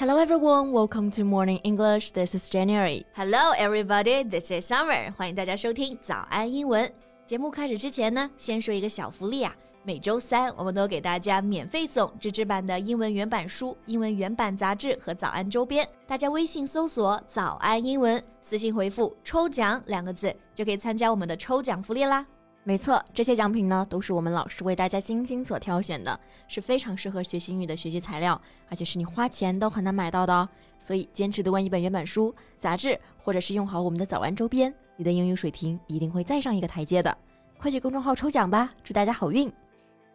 [0.00, 2.12] Hello everyone, welcome to Morning English.
[2.12, 3.04] This is January.
[3.14, 5.12] Hello everybody, this is Summer.
[5.12, 6.90] 欢迎大家收听早安英文。
[7.26, 9.54] 节目开始之前呢，先说一个小福利啊。
[9.82, 15.86] 每周三，我们都给大家免费送纸质版的英文原版书、英文原版杂志和早安周边。
[16.06, 22.26] 大家微信搜索“早安英文”，私信回复“抽奖”两个字，就可以参加我们的抽奖福利啦。
[22.62, 30.48] 没错，这些奖品呢，都是我们老师为大家精心所挑选的，是非常适合学习英语的学习材料，而且是你花钱都很难买到的哦。
[30.78, 37.16] 所以，坚持读完一本原版书、杂志，或者是用好我们的早安周边，你的英语水平一定会再上一个台阶的。
[37.58, 39.50] 快去公众号抽奖吧，祝大家好运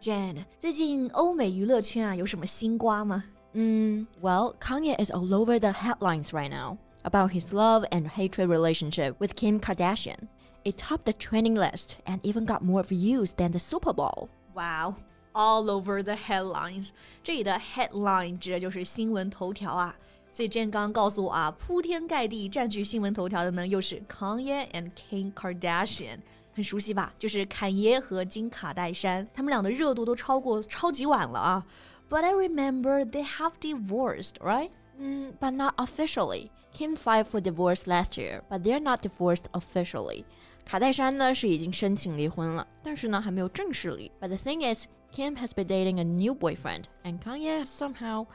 [0.00, 3.22] ！Jane，最近欧美娱乐圈啊有什么新瓜吗？
[3.52, 9.34] 嗯，Well, Kanye is all over the headlines right now about his love and hatred relationship with
[9.34, 10.16] Kim Kardashian.
[10.63, 14.29] It topped the trending list and even got more views than the Super Bowl.
[14.55, 14.95] Wow,
[15.33, 16.89] all over the headlines.
[17.23, 19.95] 这里的 headline 指的就是新闻头条啊。
[20.31, 26.19] 所以 Jane 刚刚告诉我啊，铺天盖地占据新闻头条的呢，又是 Kanye and Kim Kardashian。
[26.53, 27.13] 很熟悉吧？
[27.19, 31.65] 就是坎爷和金卡戴珊，他们俩的热度都超过超级碗了啊。
[32.09, 34.71] But I remember they have divorced, right?
[34.99, 36.49] Mm, but not officially.
[36.73, 40.23] Kim filed for divorce last year, but they're not divorced officially.
[40.64, 44.10] 卡戴珊呢是已经申请离婚了，但是呢还没有正式离。
[44.20, 48.26] But the thing is, Kim has been dating a new boyfriend, and Kanye somehow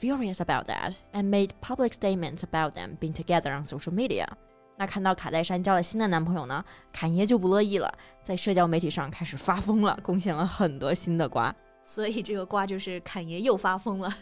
[0.00, 4.26] furious about that and made public statements about them being together on social media.
[4.78, 11.54] 那看到卡戴珊交了新的男朋友呢，侃爷就不乐意了，在社交媒体上开始发疯了，贡献了很多新的瓜。
[11.83, 14.13] 所以这个瓜就是坎爷又发疯了。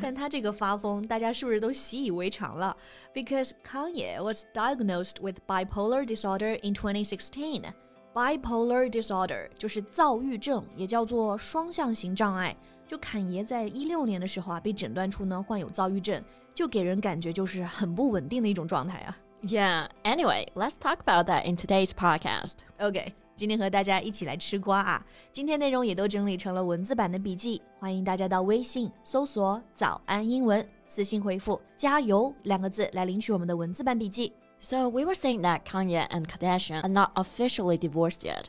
[0.00, 2.76] 但他这个发疯，大家是不是都习以为常了？
[3.14, 7.72] Because Kanye was diagnosed with bipolar disorder in 2016.
[8.14, 12.56] Bipolar disorder 就是躁郁症，也叫做双向型障碍。
[12.86, 16.22] 就坎爷在一六年的时候啊，被诊断出呢患有躁郁症，
[16.54, 19.16] 就给人感觉就是很不稳定的一种状态啊。
[19.42, 19.88] Yeah.
[20.04, 22.58] Anyway, let's talk about that in today's podcast.
[22.78, 25.04] OK， 今天和大家一起来吃瓜啊！
[25.32, 34.32] 今天内容也都整理成了文字版的笔记，欢迎大家到微信搜索“早安英文”，私信回复“加油”两个字来领取我们的文字版笔记。
[34.60, 38.44] So we were saying that Kanye and Kardashian are not officially divorced yet.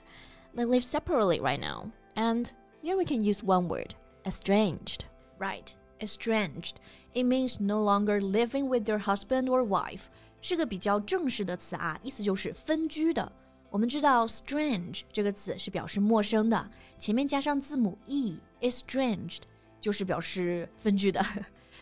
[0.55, 1.89] They live separately right now.
[2.15, 2.51] And
[2.83, 5.05] here we can use one word, estranged.
[5.39, 6.73] Right, estranged.
[7.15, 10.03] It means no longer living with their husband or wife.
[10.41, 13.31] 是个比较正式的词啊，意思就是分居的。
[13.69, 16.69] 我们知道 strange 这个词是表示陌生的，
[16.99, 19.39] 前面加上字母 e，estranged
[19.81, 21.25] 就是表示分居的。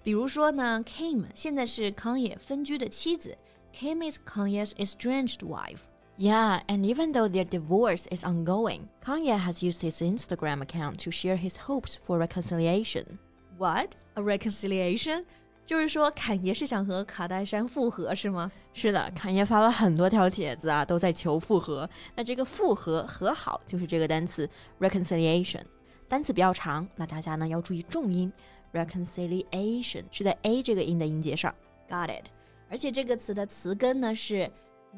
[0.01, 3.37] 比如说呢，Kim 现在是康也分居的妻子，
[3.73, 10.01] Kim is Kanye's estranged wife。Yeah, and even though their divorce is ongoing, Kanye has used his
[10.01, 13.17] Instagram account to share his hopes for reconciliation.
[13.57, 13.95] What?
[14.15, 15.25] A reconciliation?
[15.66, 18.50] 就是说，侃爷是想和卡戴珊复合，是吗？
[18.72, 21.88] 是的，侃爷发了很多条帖子啊，都在求复合。
[22.14, 25.62] 那这个复合和好就是这个单词 reconciliation，
[26.06, 28.32] 单词比较长，那大家呢要注意重音
[28.72, 31.52] reconciliation 是在 a 这个音的音节上。
[31.90, 32.28] Got it。
[32.70, 34.48] 而且这个词的词根呢是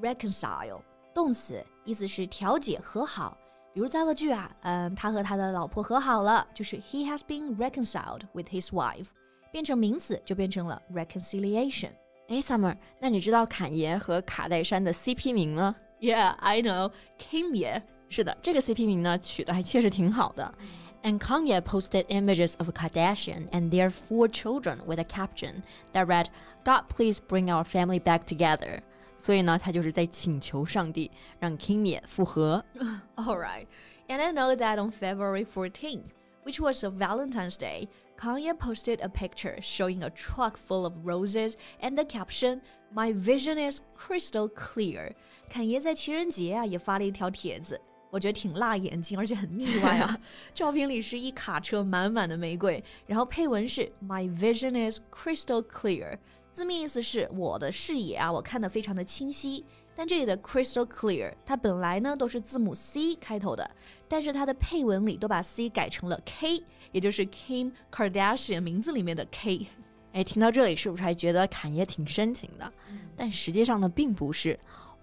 [0.03, 0.81] reconcile，
[1.15, 3.37] 动词，意思是调解和好。
[3.73, 9.07] 比如造个句啊，嗯，他和他的老婆和好了，就是 he has been reconciled with his wife。
[9.51, 11.91] 变成名词就变成了 reconciliation。
[12.29, 15.33] 哎，Summer，那你知道侃爷和卡戴珊的 CP
[16.41, 17.83] I know Kimye。
[18.09, 20.55] 是的，这个 CP 名呢取得还确实挺好的。
[21.03, 26.27] And Kanye posted images of Kardashian and their four children with a caption that read,
[26.65, 28.81] God please bring our family back together.
[29.17, 32.65] 所以呢，他就是在请求上帝让 Kim 也复合。
[33.17, 33.67] All right,
[34.09, 36.11] and I know that on February 14th,
[36.45, 41.56] which was a Valentine's Day, Kanye posted a picture showing a truck full of roses
[41.82, 42.62] and the caption,
[42.94, 45.14] My vision is crystal clear.
[45.50, 47.80] 坎爷在情人节啊也发了一条帖子，
[48.12, 50.18] 我觉得挺辣眼睛，而且很腻歪啊。
[50.54, 56.18] 照片里是一卡车满满的玫瑰，然后配文是 My vision is crystal clear，
[56.52, 59.66] 字面意思是我的视野啊，我看得非常的清晰。
[59.96, 63.70] 但这里的 crystal clear，它本来呢都是字母 C 开头的，
[64.08, 69.68] 但是它的配文里都把 C 改成了 K， 也就是 Kim Kardashian 名字里面的 K。
[70.14, 72.72] 哎，听到这里是不是还觉得侃爷挺深情的？
[73.16, 74.60] 但实际上呢，并不是。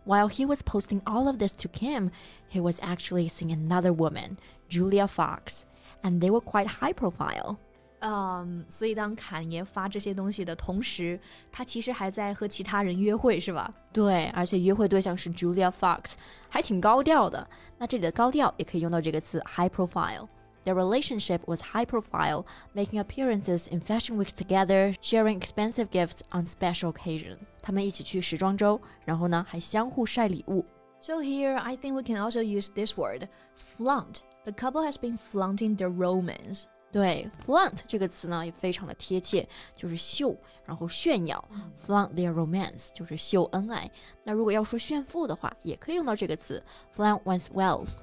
[0.06, 2.10] While he was posting all of this to Kim,
[2.50, 4.36] he was actually seeing another woman,
[4.68, 5.62] Julia Fox,
[6.02, 7.56] and they were quite high profile.
[8.00, 11.20] 嗯，所以当侃爷发这些东西的同时，
[11.52, 13.72] 他其实还在和其他人约会，是吧？
[13.92, 16.12] 对，而且约会对象是 Julia Fox，
[16.48, 17.46] 还挺高调的。
[17.76, 20.26] 那这里的高调也可以用到这个词 high profile。
[20.64, 22.44] Their relationship was high profile,
[22.74, 27.38] making appearances in fashion weeks together, sharing expensive gifts on special occasion.
[27.62, 30.64] 他们一起去时装周，然后呢还相互晒礼物。
[31.00, 34.18] So here, I think we can also use this word, flaunt.
[34.44, 36.64] The couple has been flaunting their romance.
[36.92, 40.36] 对，flaunt 这个词呢也非常的贴切，就是秀，
[40.66, 41.42] 然后炫耀。
[41.86, 43.90] flaunt their romance 就是秀恩爱。
[44.24, 46.62] 那如果要说炫富的话，也可以用到这个词，
[46.94, 48.00] flaunt one's wealth。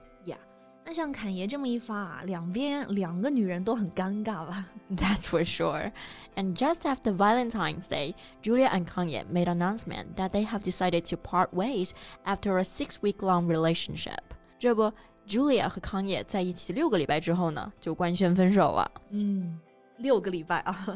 [0.81, 4.65] Yeah，那像侃爷这么一发啊，两边两个女人都很尴尬吧？
[4.91, 5.91] That's for sure.
[6.35, 11.09] And just after Valentine's Day, Julia and Kanye made an announcement that they have decided
[11.09, 11.91] to part ways
[12.23, 14.19] after a six-week-long relationship.
[14.59, 14.91] 这不。
[15.27, 18.89] Julia 和康也在一起六个礼拜之后呢，就官宣分手了。
[19.09, 19.59] 嗯，
[19.97, 20.87] 六个礼拜啊。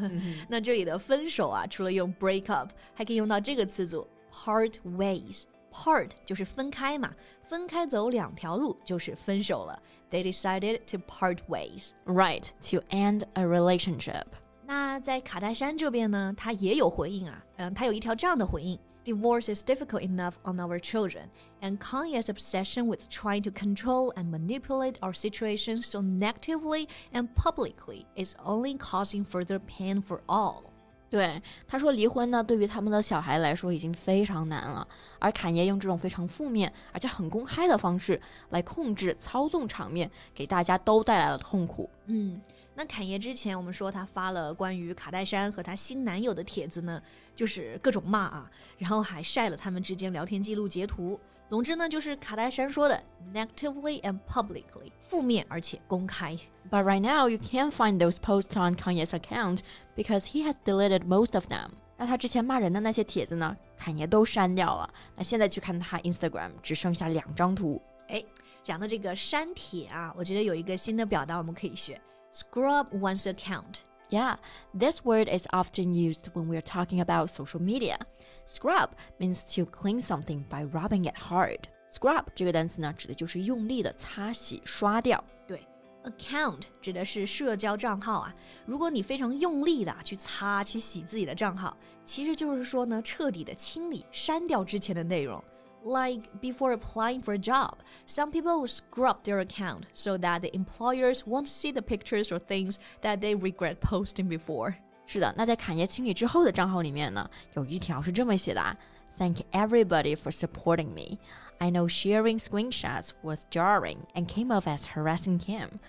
[0.47, 5.44] 那这里的分手啊，除了用 break up，还可以用到这个词组 part ways。
[5.71, 9.81] part 就是分开嘛，分开走两条路就是分手了。
[10.09, 11.91] They decided to part ways.
[12.06, 14.25] Right, to end a relationship.
[14.65, 17.45] 那在卡戴珊这边呢，他也有回应啊。
[17.57, 18.79] 嗯，他有一条这样的回应。
[19.03, 21.25] divorce is difficult enough on our children,
[21.62, 28.06] and Kanye's obsession with trying to control and manipulate our situation so negatively and publicly
[28.15, 30.71] is only causing further pain for all.
[31.16, 34.86] 对，他说离婚呢，对于他们的小孩来说已经非常难了。
[35.18, 38.20] 而侃爷用这种非常负面而且很公开的方式
[38.50, 41.88] 来控制、操纵场面，给大家都带来了痛苦。
[42.04, 42.38] 嗯。
[42.74, 47.00] 那侃爷之前我们说他发了关于卡戴珊和他新男友的帖子呢，
[47.34, 51.19] 就是各种骂啊，然后还晒了他们之间聊天记录截图。
[51.47, 53.03] 总之呢，就是卡戴珊说的
[53.33, 56.38] negatively and publicly，负面而且公开。
[56.69, 59.59] But right now you can't find those posts on Kanye's account
[59.95, 61.71] because he has deleted most of them。
[61.97, 64.89] 那他之前骂人的那些帖子呢，侃爷都删掉了。
[65.15, 67.81] 那现在去看他 Instagram，只剩下两张图。
[68.07, 68.23] 哎，
[68.63, 72.00] 讲的这个删帖啊，我觉得有一个新的表达我们可以学。
[72.33, 73.81] scrub one's account.
[74.08, 74.37] Yeah,
[74.73, 77.99] this word is often used when we're talking about social media.
[78.47, 81.62] Scrub means to clean something by rubbing it hard.
[81.91, 85.23] Scrub 这个单词呢，指的就是用力的擦洗、刷掉。
[85.47, 85.61] 对
[86.05, 88.32] ，account 指的是社交账号啊。
[88.64, 95.43] 如果你非常用力的去擦、去洗自己的账号，其实就是说呢，彻底的清理、删掉之前的内容。
[95.85, 101.23] like before applying for a job, some people will scrub their account so that the employers
[101.25, 104.75] won't see the pictures or things that they regret posting before.
[105.07, 108.77] 是的，那在侃爷清理之后的账号里面呢，有一条是这么写的啊：
[109.18, 111.18] Thank everybody for supporting me.
[111.57, 115.79] I know sharing screenshots was jarring and came off as harassing Kim.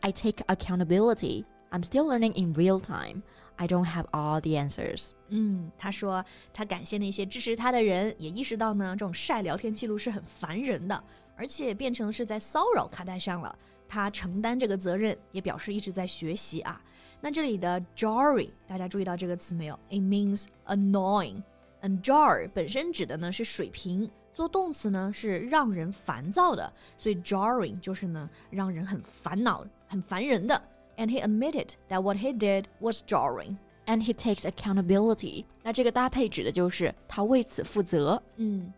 [0.00, 1.44] I take accountability.
[1.70, 3.22] I'm still learning in real time.
[3.57, 5.09] I don't have all the answers.
[5.29, 6.23] 嗯，他说
[6.53, 11.03] 他感谢那些支持他的人，也意识到呢，这种晒聊天记录是很烦人的，
[11.35, 13.53] 而且变成是在骚扰卡戴珊了。
[13.89, 16.81] 他承担这个责任，也表示一直在学习啊。
[17.19, 21.41] 那这里的 jarring，大家注意到这个词没有？It means annoying。
[21.81, 30.61] And jar 本身指的呢是水平，做动词呢是让人烦躁的，所以 jarring 就是呢让人很烦恼、很烦人的。
[30.96, 33.56] and he admitted that what he did was jarring.
[33.84, 35.44] And he takes accountability.
[35.64, 38.22] 那这个搭配指的就是他为此负责。
[38.36, 38.72] 嗯，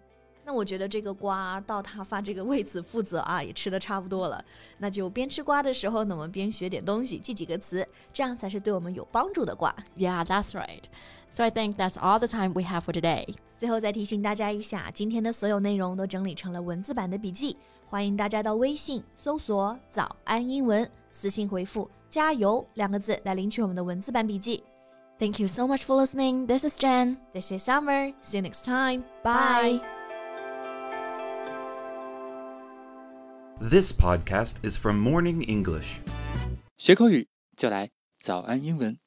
[0.46, 4.42] 那我觉得这个瓜到他发这个为此负责啊，也吃的差不多了。
[4.78, 9.74] 那就边吃瓜的时候呢，我们边学点东西，记几个词，这样才是对我们有帮助的瓜。
[9.96, 10.84] Yeah, that's right.
[11.32, 13.34] So I think that's all the time we have for today.
[13.58, 21.90] 最后再提醒大家一下，今天的所有内容都整理成了文字版的笔记，欢迎大家到微信搜索“早安英文”， 私信回复。
[22.10, 24.62] 加油两个字来领取我们的文字版笔记。
[25.18, 26.46] Thank you so much for listening.
[26.46, 27.18] This is Jen.
[27.32, 28.12] This is Summer.
[28.22, 29.04] See you next time.
[29.22, 29.80] Bye.
[33.60, 35.98] This podcast is from Morning English.
[36.76, 37.90] 学口语就来
[38.22, 39.04] 早安英文。